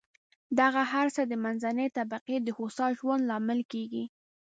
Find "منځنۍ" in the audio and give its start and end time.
1.43-1.87